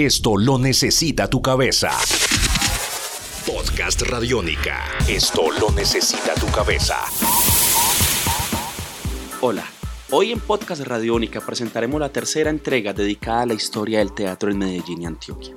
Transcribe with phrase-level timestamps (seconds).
[0.00, 1.90] Esto lo necesita tu cabeza.
[3.44, 4.84] Podcast Radiónica.
[5.08, 6.94] Esto lo necesita tu cabeza.
[9.40, 9.64] Hola.
[10.12, 14.58] Hoy en Podcast Radiónica presentaremos la tercera entrega dedicada a la historia del teatro en
[14.58, 15.56] Medellín y Antioquia.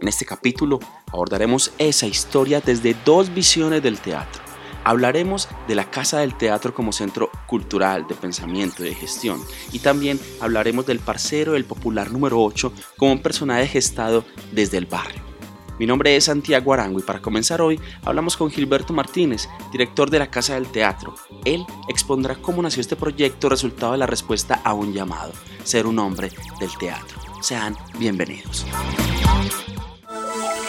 [0.00, 4.41] En este capítulo abordaremos esa historia desde dos visiones del teatro
[4.84, 9.40] Hablaremos de la Casa del Teatro como centro cultural, de pensamiento y de gestión.
[9.72, 14.86] Y también hablaremos del parcero del popular número 8 como un personaje gestado desde el
[14.86, 15.22] barrio.
[15.78, 20.18] Mi nombre es Santiago Arango y para comenzar hoy hablamos con Gilberto Martínez, director de
[20.18, 21.14] la Casa del Teatro.
[21.44, 25.32] Él expondrá cómo nació este proyecto resultado de la respuesta a un llamado,
[25.64, 27.18] ser un hombre del teatro.
[27.40, 28.66] Sean bienvenidos.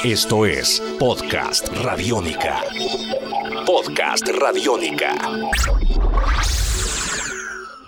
[0.03, 2.61] Esto es Podcast Radiónica.
[3.65, 5.13] Podcast Radiónica.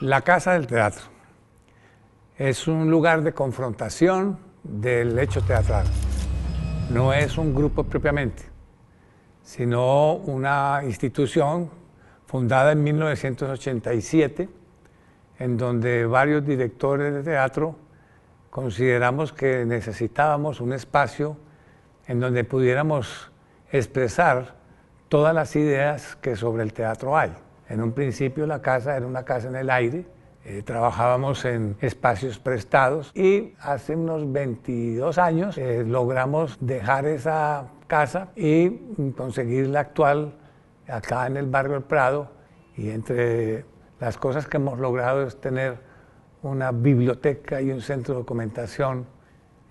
[0.01, 1.03] La Casa del Teatro
[2.37, 5.85] es un lugar de confrontación del hecho teatral.
[6.91, 8.43] No es un grupo propiamente,
[9.43, 11.69] sino una institución
[12.25, 14.49] fundada en 1987,
[15.39, 17.75] en donde varios directores de teatro
[18.49, 21.37] consideramos que necesitábamos un espacio
[22.07, 23.31] en donde pudiéramos
[23.71, 24.64] expresar
[25.15, 27.31] todas las ideas que sobre el teatro hay.
[27.69, 30.05] En un principio la casa era una casa en el aire,
[30.43, 38.33] eh, trabajábamos en espacios prestados y hace unos 22 años eh, logramos dejar esa casa
[38.35, 38.71] y
[39.15, 40.33] conseguir la actual
[40.85, 42.31] acá en el barrio del Prado
[42.75, 43.63] y entre
[44.01, 45.77] las cosas que hemos logrado es tener
[46.43, 49.05] una biblioteca y un centro de documentación.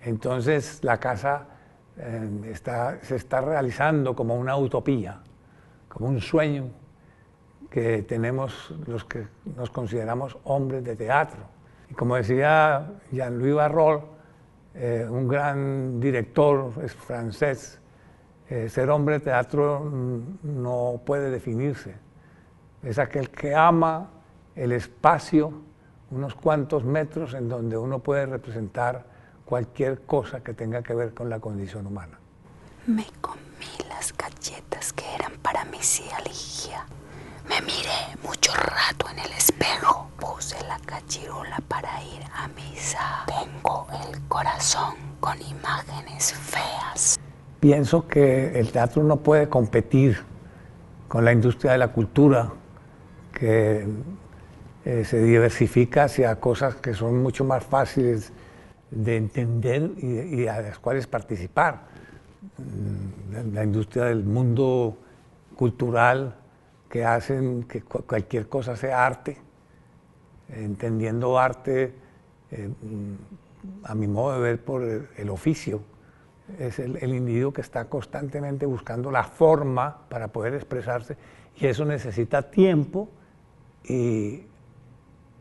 [0.01, 1.45] Entonces la casa
[1.97, 5.21] eh, está, se está realizando como una utopía
[5.95, 6.71] como un sueño
[7.69, 11.39] que tenemos los que nos consideramos hombres de teatro.
[11.89, 14.01] Y como decía Jean-Louis Barrol,
[14.73, 17.79] eh, un gran director es francés,
[18.49, 19.89] eh, ser hombre de teatro
[20.43, 21.95] no puede definirse.
[22.83, 24.09] Es aquel que ama
[24.53, 25.53] el espacio,
[26.11, 29.05] unos cuantos metros en donde uno puede representar
[29.45, 32.19] cualquier cosa que tenga que ver con la condición humana.
[32.85, 33.05] Me
[33.95, 35.77] las galletas que eran para mi
[36.25, 36.85] Ligia.
[37.47, 40.09] Me miré mucho rato en el espejo.
[40.19, 43.25] Puse la cachirola para ir a misa.
[43.27, 47.17] Tengo el corazón con imágenes feas.
[47.59, 50.23] Pienso que el teatro no puede competir
[51.07, 52.51] con la industria de la cultura,
[53.33, 53.87] que
[54.83, 58.33] eh, se diversifica hacia cosas que son mucho más fáciles
[58.91, 61.95] de entender y a las cuales participar
[63.43, 64.97] la industria del mundo
[65.55, 66.35] cultural
[66.89, 69.37] que hacen que cualquier cosa sea arte,
[70.49, 71.93] entendiendo arte
[72.51, 72.69] eh,
[73.83, 75.81] a mi modo de ver por el, oficio.
[76.59, 81.17] Es el, individuo que está constantemente buscando la forma para poder expresarse
[81.57, 83.09] y eso necesita tiempo
[83.83, 84.43] y,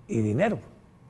[0.09, 0.59] y dinero.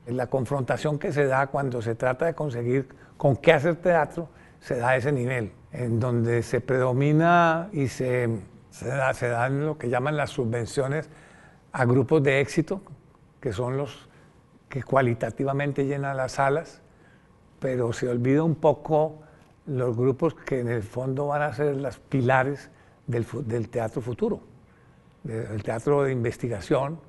[0.07, 4.27] La confrontación que se da cuando se trata de conseguir con qué hacer teatro
[4.65, 8.39] se da ese nivel en donde se predomina y se,
[8.71, 8.87] se,
[9.27, 11.07] dan lo que llaman las subvenciones
[11.71, 12.81] a grupos de éxito,
[13.39, 14.09] que son los
[14.67, 16.81] que cualitativamente llenan las salas,
[17.59, 19.19] pero se olvida un poco
[19.67, 22.71] los grupos que en el fondo van a ser los pilares
[23.05, 24.39] del, del teatro futuro,
[25.21, 26.99] del teatro de investigación.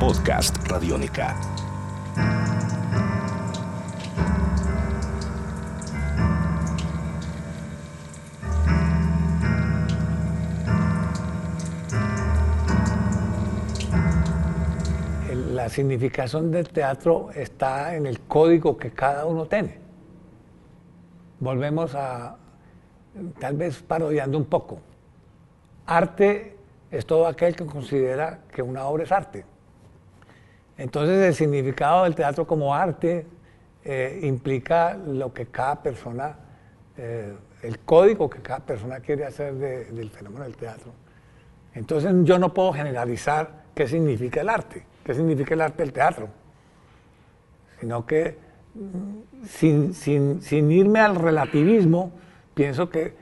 [0.00, 1.36] Podcast Radiónica.
[15.64, 19.78] La significación del teatro está en el código que cada uno tiene.
[21.40, 22.36] Volvemos a,
[23.38, 24.78] tal vez parodiando un poco.
[25.86, 26.58] Arte
[26.90, 29.46] es todo aquel que considera que una obra es arte.
[30.76, 33.26] Entonces el significado del teatro como arte
[33.86, 36.36] eh, implica lo que cada persona,
[36.98, 40.92] eh, el código que cada persona quiere hacer del fenómeno del teatro.
[41.72, 46.28] Entonces yo no puedo generalizar qué significa el arte qué significa el arte del teatro,
[47.78, 48.36] sino que
[48.74, 52.12] mm, sin, irme al relativismo,
[52.54, 53.14] pienso que,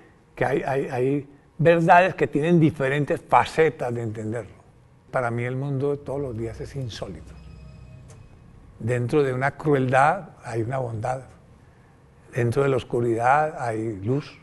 [0.45, 4.63] hay, verdades que tienen diferentes facetas de entenderlo.
[5.11, 7.35] Para mí el mundo de todos los días es insólito.
[8.79, 11.23] Dentro de una crueldad hay una bondad.
[12.35, 14.39] Dentro de la oscuridad hay luz.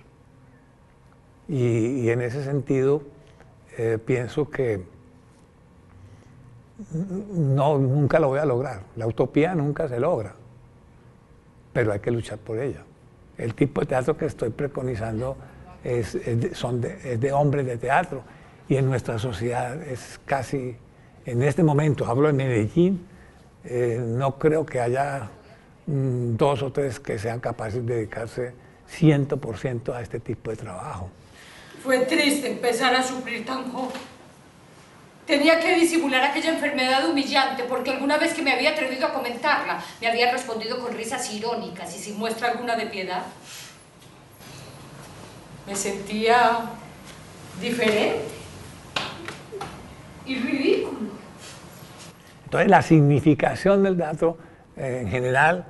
[1.48, 3.02] Y, en ese sentido
[3.78, 4.84] eh, pienso que
[6.94, 8.82] no, nunca lo voy a lograr.
[8.96, 10.36] La utopía nunca se logra.
[11.74, 12.84] pero hay que luchar por ella.
[13.38, 15.38] El tipo de teatro que estoy preconizando
[15.84, 18.24] es, de, hombres de teatro
[18.68, 20.76] y en nuestra sociedad es casi,
[21.26, 23.06] en este momento, hablo de Medellín,
[23.64, 25.30] eh, no creo que haya
[25.86, 28.54] mm, dos o tres que sean capaces de dedicarse
[29.00, 31.10] 100% a este tipo de trabajo.
[31.84, 34.19] Fue triste empezar a sufrir tan joven.
[35.30, 39.80] Tenía que disimular aquella enfermedad humillante porque alguna vez que me había atrevido a comentarla,
[40.02, 43.22] me había respondido con risas irónicas y sin muestra alguna de piedad.
[45.68, 46.62] Me sentía
[47.62, 48.26] diferente
[50.26, 51.12] y ridículo.
[52.46, 54.36] Entonces la significación del dato
[54.76, 55.64] eh, en general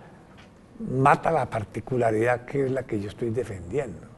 [0.90, 4.09] mata la particularidad que es la que yo estoy defendiendo.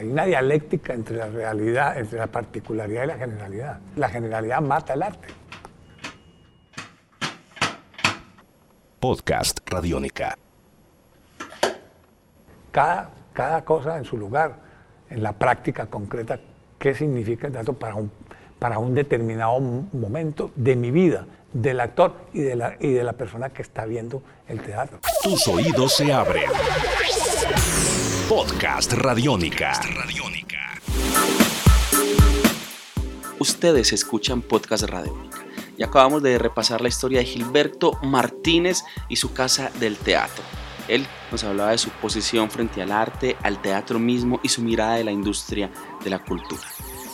[0.00, 3.80] Hay una dialéctica entre la realidad, entre la particularidad y la generalidad.
[3.96, 5.28] La generalidad mata el arte.
[8.98, 10.38] Podcast Radiónica.
[12.70, 14.54] Cada, cada cosa en su lugar,
[15.10, 16.40] en la práctica concreta,
[16.78, 18.10] qué significa el dato para un,
[18.58, 23.12] para un determinado momento de mi vida, del actor y de, la, y de la
[23.12, 25.00] persona que está viendo el teatro.
[25.22, 26.44] Tus oídos se abren.
[28.30, 29.72] Podcast Radiónica.
[33.40, 35.44] Ustedes escuchan Podcast Radiónica
[35.76, 40.44] y acabamos de repasar la historia de Gilberto Martínez y su casa del teatro.
[40.86, 44.94] Él nos hablaba de su posición frente al arte, al teatro mismo y su mirada
[44.94, 45.68] de la industria
[46.04, 46.62] de la cultura.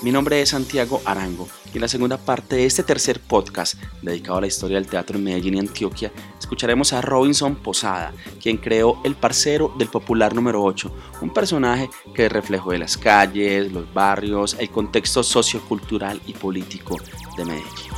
[0.02, 4.36] Mi nombre es Santiago Arango y en la segunda parte de este tercer podcast dedicado
[4.36, 9.00] a la historia del teatro en Medellín y Antioquia, escucharemos a Robinson Posada, quien creó
[9.04, 14.56] El Parcero del Popular número 8, un personaje que reflejó de las calles, los barrios,
[14.60, 16.98] el contexto sociocultural y político
[17.38, 17.92] de Medellín.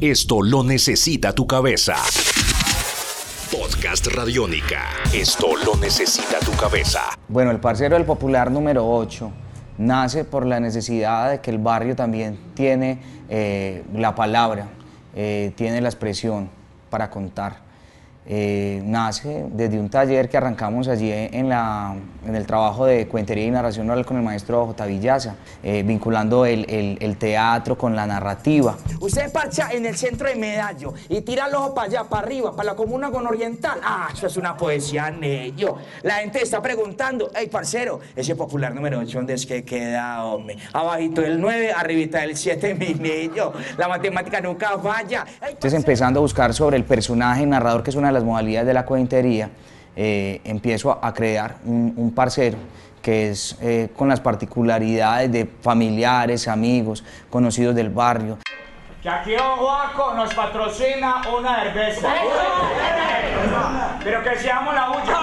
[0.00, 1.94] Esto lo necesita tu cabeza.
[3.52, 4.88] Podcast Radiónica.
[5.12, 7.02] Esto lo necesita tu cabeza.
[7.28, 9.32] Bueno, El Parcero del Popular número 8
[9.80, 12.98] nace por la necesidad de que el barrio también tiene
[13.30, 14.66] eh, la palabra,
[15.14, 16.50] eh, tiene la expresión
[16.90, 17.69] para contar.
[18.26, 21.96] Eh, nace desde un taller que arrancamos allí en, la,
[22.26, 24.86] en el trabajo de cuentería y narración oral con el maestro J.
[24.86, 28.76] Villaza, eh, vinculando el, el, teatro con la narrativa.
[29.00, 32.54] Usted parcha en el centro de Medallo y tira el ojo para allá, para arriba,
[32.54, 33.80] para la comuna con oriental.
[33.82, 35.76] Ah, eso es una poesía nello.
[36.02, 40.58] La gente está preguntando, hey, parcero, ese popular número 8, ¿dónde es que queda, hombre?
[40.74, 43.52] Abajito del 9, arribita del 7, mi niño.
[43.78, 45.24] La matemática nunca falla.
[45.40, 48.74] Entonces empezando a buscar sobre el personaje narrador, que es una de las modalidades de
[48.74, 49.50] la cuentería,
[49.96, 52.58] eh, empiezo a, crear un, parcero
[53.02, 58.38] que es eh, con las particularidades de familiares, amigos, conocidos del barrio.
[59.02, 62.08] Que aquí Don Juaco nos patrocina una cerveza.
[64.04, 65.20] Pero que seamos la bulla.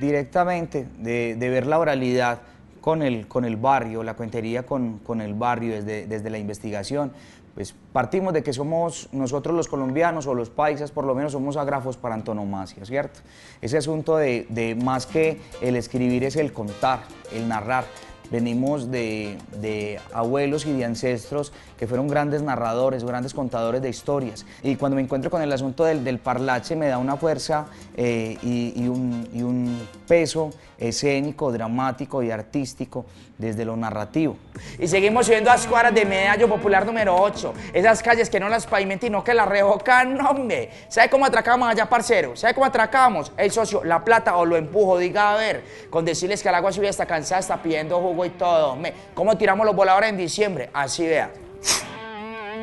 [0.00, 2.40] Directamente de, ver la oralidad
[2.80, 7.12] con el, con el barrio, la cuentería con, con el barrio desde, desde la investigación,
[7.54, 11.56] pues partimos de que somos nosotros los colombianos o los paisas, por lo menos somos
[11.56, 13.20] agrafos para antonomasia, ¿cierto?
[13.62, 17.00] Ese asunto de, de más que el escribir es el contar,
[17.32, 17.84] el narrar.
[18.30, 24.46] Venimos de, de, abuelos y de ancestros que fueron grandes narradores, grandes contadores de historias.
[24.62, 28.38] Y cuando me encuentro con el asunto del, del parlache me da una fuerza eh,
[28.42, 33.06] y, un peso escénico, dramático y artístico
[33.38, 34.36] desde lo narrativo.
[34.78, 37.54] Y seguimos subiendo a cuadras de Medallo Popular número 8.
[37.72, 40.70] Esas calles que no las pavimentan, no que las revocan, hombre.
[40.88, 42.36] ¿Sabe cómo atracamos allá, parcero?
[42.36, 43.32] ¿Sabe cómo atracamos?
[43.36, 45.64] El socio, la plata o lo empujo, diga a ver.
[45.90, 48.72] Con decirles que el agua subida está cansada, está pidiendo jugo y todo.
[48.72, 48.94] Hombre.
[49.14, 50.70] ¿Cómo tiramos los voladores en diciembre?
[50.72, 51.43] Así vea.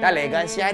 [0.02, 0.72] La elegancia.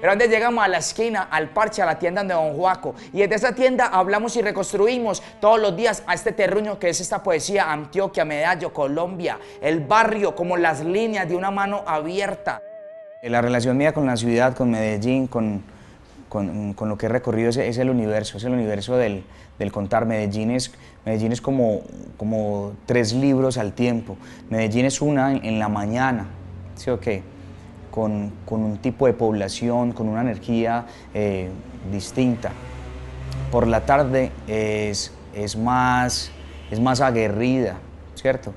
[0.00, 2.94] Pero donde llegamos a la esquina, al parche, a la tienda de Don Juaco.
[3.12, 7.00] Y desde esa tienda hablamos y reconstruimos todos los días a este terruño que es
[7.00, 12.62] esta poesía Antioquia, Medallo, Colombia, el barrio como las líneas de una mano abierta.
[13.22, 15.62] La relación mía con la ciudad, con Medellín, con,
[16.28, 19.24] con, lo que he recorrido es, el universo, es el universo del,
[19.58, 20.06] del contar.
[20.06, 20.72] Medellín es,
[21.04, 21.80] Medellín es como,
[22.16, 24.16] como tres libros al tiempo.
[24.50, 26.26] Medellín es una en, en la mañana,
[26.76, 27.22] ¿sí o qué?
[27.98, 31.48] Con, un tipo de población, con una energía eh,
[31.90, 32.52] distinta.
[33.50, 36.30] Por la tarde es, es, más,
[36.70, 37.78] es más aguerrida,
[38.14, 38.54] ¿cierto?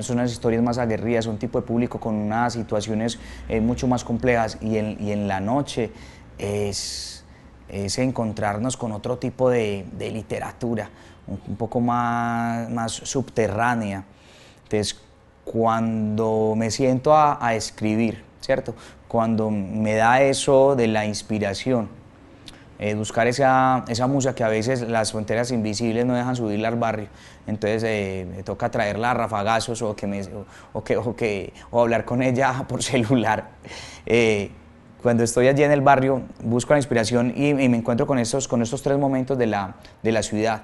[0.00, 3.18] Son unas historias más aguerridas, un tipo de público con unas situaciones
[3.48, 5.90] eh, mucho más complejas y en, y en la noche
[6.38, 7.24] es,
[7.68, 10.90] es, encontrarnos con otro tipo de, de literatura,
[11.26, 14.04] un, poco más, más subterránea.
[14.64, 15.00] Entonces,
[15.44, 18.74] cuando me siento a, a escribir, ¿cierto?
[19.12, 21.88] cuando me da eso de la inspiración,
[22.78, 26.76] eh, buscar esa, esa musa que a veces las fronteras invisibles no dejan subirla al
[26.76, 27.08] barrio.
[27.46, 30.22] Entonces eh, me toca traerla a rafagazos o, que me,
[30.72, 33.50] o, que, o, que, o hablar con ella por celular.
[34.06, 34.50] Eh,
[35.02, 38.62] cuando estoy allí en el barrio, busco la inspiración y, me encuentro con estos, con
[38.62, 40.62] estos tres momentos de la, de la ciudad.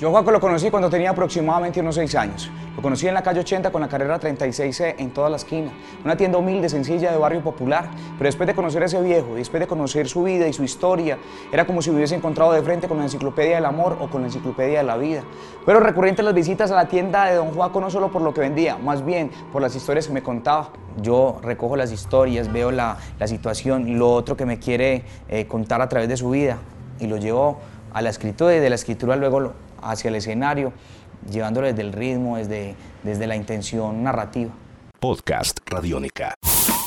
[0.00, 2.50] Yo Juaco lo conocí cuando tenía aproximadamente unos 6 años.
[2.74, 5.72] Lo conocí en la calle 80 con la carrera 36C en toda la esquina.
[6.02, 7.90] Una tienda humilde, sencilla, de barrio popular.
[8.16, 11.18] Pero después de conocer a ese viejo, después de conocer su vida y su historia,
[11.52, 14.28] era como si hubiese encontrado de frente con la enciclopedia del amor o con la
[14.28, 15.22] enciclopedia de la vida.
[15.66, 18.40] Pero recurrente las visitas a la tienda de Don Juaco no solo por lo que
[18.40, 20.70] vendía, más bien por las historias que me contaba.
[21.02, 25.82] Yo recojo las historias, veo la, la situación lo otro que me quiere eh, contar
[25.82, 26.56] a través de su vida
[26.98, 27.58] y lo llevo
[27.92, 29.52] a la escritura y de la escritura luego lo,
[29.82, 30.72] hacia el escenario,
[31.30, 34.52] llevándolo desde el ritmo, desde, desde la intención narrativa.
[34.98, 36.34] Podcast Radiónica.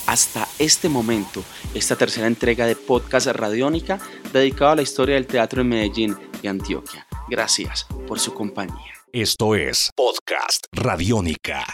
[0.05, 3.99] Hasta este momento, esta tercera entrega de Podcast Radiónica
[4.31, 7.07] dedicada a la historia del teatro en Medellín y Antioquia.
[7.29, 8.93] Gracias por su compañía.
[9.11, 11.65] Esto es Podcast Radiónica.